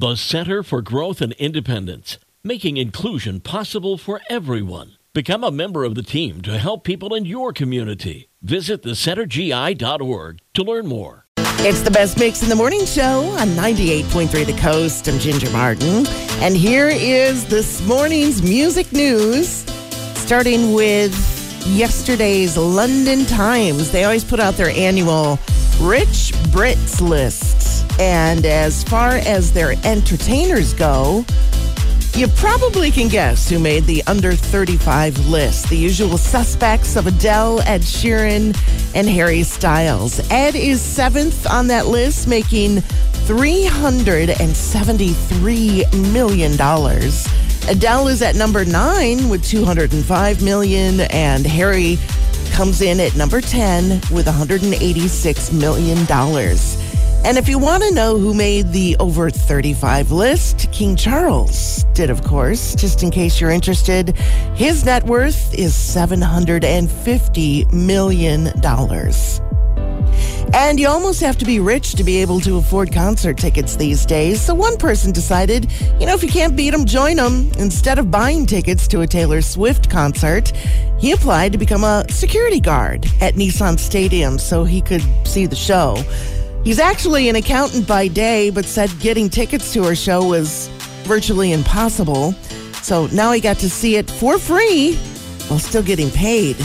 The 0.00 0.16
Center 0.16 0.62
for 0.62 0.80
Growth 0.80 1.20
and 1.20 1.34
Independence, 1.34 2.16
making 2.42 2.78
inclusion 2.78 3.38
possible 3.40 3.98
for 3.98 4.22
everyone. 4.30 4.92
Become 5.12 5.44
a 5.44 5.50
member 5.50 5.84
of 5.84 5.94
the 5.94 6.02
team 6.02 6.40
to 6.40 6.56
help 6.56 6.84
people 6.84 7.14
in 7.14 7.26
your 7.26 7.52
community. 7.52 8.30
Visit 8.40 8.82
thecentergi.org 8.82 10.38
to 10.54 10.62
learn 10.62 10.86
more. 10.86 11.26
It's 11.36 11.82
the 11.82 11.90
best 11.90 12.18
mix 12.18 12.42
in 12.42 12.48
the 12.48 12.56
morning 12.56 12.86
show 12.86 13.24
on 13.38 13.48
98.3 13.48 14.46
The 14.46 14.58
Coast. 14.58 15.06
I'm 15.06 15.18
Ginger 15.18 15.50
Martin. 15.50 16.06
And 16.40 16.56
here 16.56 16.88
is 16.88 17.44
this 17.44 17.86
morning's 17.86 18.40
music 18.40 18.94
news, 18.94 19.48
starting 20.18 20.72
with 20.72 21.12
yesterday's 21.66 22.56
London 22.56 23.26
Times. 23.26 23.90
They 23.90 24.04
always 24.04 24.24
put 24.24 24.40
out 24.40 24.54
their 24.54 24.70
annual 24.70 25.38
Rich 25.78 26.32
Brits 26.54 27.06
list. 27.06 27.59
And 28.00 28.44
as 28.46 28.82
far 28.82 29.10
as 29.10 29.52
their 29.52 29.74
entertainers 29.84 30.72
go, 30.72 31.22
you 32.14 32.28
probably 32.28 32.90
can 32.90 33.08
guess 33.08 33.50
who 33.50 33.58
made 33.58 33.84
the 33.84 34.02
under 34.06 34.32
35 34.32 35.26
list. 35.26 35.68
The 35.68 35.76
usual 35.76 36.16
suspects 36.16 36.96
of 36.96 37.06
Adele, 37.06 37.60
Ed 37.60 37.82
Sheeran, 37.82 38.56
and 38.94 39.06
Harry 39.06 39.42
Styles. 39.42 40.18
Ed 40.30 40.54
is 40.54 40.80
seventh 40.80 41.46
on 41.46 41.66
that 41.66 41.88
list, 41.88 42.26
making 42.26 42.76
$373 43.28 46.12
million. 46.12 46.54
Adele 47.68 48.08
is 48.08 48.22
at 48.22 48.34
number 48.34 48.64
nine 48.64 49.28
with 49.28 49.44
205 49.44 50.42
million, 50.42 51.00
and 51.02 51.46
Harry 51.46 51.98
comes 52.52 52.80
in 52.80 52.98
at 52.98 53.14
number 53.14 53.42
10 53.42 54.00
with 54.10 54.24
186 54.26 55.52
million 55.52 56.06
dollars. 56.06 56.78
And 57.22 57.36
if 57.36 57.48
you 57.48 57.58
want 57.58 57.82
to 57.82 57.92
know 57.94 58.16
who 58.18 58.32
made 58.32 58.72
the 58.72 58.96
over 58.98 59.30
35 59.30 60.10
list, 60.10 60.72
King 60.72 60.96
Charles 60.96 61.84
did, 61.92 62.08
of 62.08 62.24
course. 62.24 62.74
Just 62.74 63.02
in 63.02 63.10
case 63.10 63.40
you're 63.40 63.50
interested, 63.50 64.16
his 64.54 64.86
net 64.86 65.04
worth 65.04 65.52
is 65.52 65.74
$750 65.74 67.72
million. 67.72 68.46
And 70.52 70.80
you 70.80 70.88
almost 70.88 71.20
have 71.20 71.36
to 71.38 71.44
be 71.44 71.60
rich 71.60 71.92
to 71.92 72.02
be 72.02 72.16
able 72.16 72.40
to 72.40 72.56
afford 72.56 72.90
concert 72.90 73.36
tickets 73.36 73.76
these 73.76 74.04
days. 74.06 74.40
So 74.40 74.54
one 74.54 74.78
person 74.78 75.12
decided, 75.12 75.70
you 76.00 76.06
know, 76.06 76.14
if 76.14 76.22
you 76.22 76.30
can't 76.30 76.56
beat 76.56 76.70
them, 76.70 76.86
join 76.86 77.16
them. 77.16 77.52
Instead 77.58 77.98
of 77.98 78.10
buying 78.10 78.46
tickets 78.46 78.88
to 78.88 79.02
a 79.02 79.06
Taylor 79.06 79.42
Swift 79.42 79.90
concert, 79.90 80.52
he 80.98 81.12
applied 81.12 81.52
to 81.52 81.58
become 81.58 81.84
a 81.84 82.04
security 82.08 82.60
guard 82.60 83.04
at 83.20 83.34
Nissan 83.34 83.78
Stadium 83.78 84.38
so 84.38 84.64
he 84.64 84.80
could 84.80 85.02
see 85.24 85.46
the 85.46 85.54
show. 85.54 86.02
He's 86.64 86.78
actually 86.78 87.30
an 87.30 87.36
accountant 87.36 87.86
by 87.86 88.08
day, 88.08 88.50
but 88.50 88.66
said 88.66 88.90
getting 89.00 89.30
tickets 89.30 89.72
to 89.72 89.82
her 89.84 89.94
show 89.94 90.26
was 90.26 90.68
virtually 91.04 91.52
impossible. 91.52 92.32
So 92.82 93.06
now 93.08 93.32
he 93.32 93.40
got 93.40 93.56
to 93.58 93.70
see 93.70 93.96
it 93.96 94.10
for 94.10 94.38
free 94.38 94.96
while 95.48 95.58
still 95.58 95.82
getting 95.82 96.10
paid. 96.10 96.56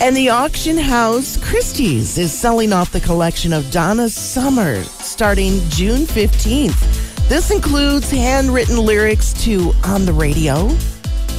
And 0.00 0.16
the 0.16 0.28
auction 0.28 0.76
house 0.76 1.36
Christie's 1.44 2.18
is 2.18 2.32
selling 2.32 2.72
off 2.72 2.92
the 2.92 3.00
collection 3.00 3.52
of 3.52 3.68
Donna 3.70 4.08
Summer 4.08 4.82
starting 4.84 5.60
June 5.70 6.02
15th. 6.02 7.28
This 7.28 7.50
includes 7.50 8.10
handwritten 8.10 8.76
lyrics 8.76 9.32
to 9.44 9.72
On 9.84 10.04
the 10.04 10.12
Radio, 10.12 10.68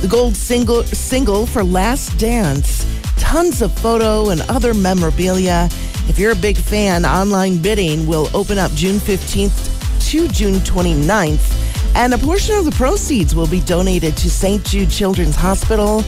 the 0.02 0.08
gold 0.10 0.36
single 0.36 0.84
single 0.84 1.46
for 1.46 1.64
Last 1.64 2.18
Dance, 2.18 2.86
tons 3.18 3.62
of 3.62 3.72
photo 3.80 4.30
and 4.30 4.42
other 4.50 4.74
memorabilia. 4.74 5.70
If 6.08 6.20
you're 6.20 6.32
a 6.32 6.36
big 6.36 6.58
fan, 6.58 7.06
online 7.06 7.62
bidding 7.62 8.08
will 8.08 8.30
open 8.34 8.58
up 8.58 8.72
June 8.74 8.98
15th 8.98 10.10
to 10.12 10.28
June 10.28 10.56
29th, 10.56 11.96
and 11.96 12.14
a 12.14 12.18
portion 12.18 12.56
of 12.56 12.66
the 12.66 12.72
proceeds 12.72 13.36
will 13.36 13.48
be 13.48 13.60
donated 13.62 14.16
to 14.18 14.30
St. 14.30 14.64
Jude 14.64 14.90
Children's 14.90 15.36
Hospital, 15.36 16.02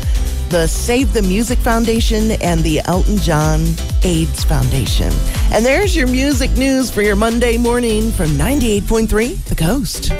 the 0.49 0.67
Save 0.67 1.13
the 1.13 1.21
Music 1.21 1.59
Foundation, 1.59 2.31
and 2.41 2.61
the 2.61 2.79
Elton 2.85 3.17
John 3.17 3.61
AIDS 4.03 4.43
Foundation. 4.43 5.11
And 5.51 5.65
there's 5.65 5.95
your 5.95 6.07
music 6.07 6.51
news 6.51 6.89
for 6.89 7.01
your 7.01 7.15
Monday 7.15 7.57
morning 7.57 8.11
from 8.11 8.27
98.3 8.29 9.43
The 9.45 9.55
Coast. 9.55 10.11